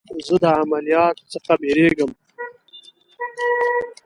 [0.27, 2.11] زه د عملیات څخه بیریږم.